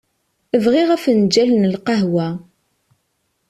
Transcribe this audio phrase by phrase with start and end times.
[0.63, 2.27] Bɣiɣ afenǧal n lqehwa.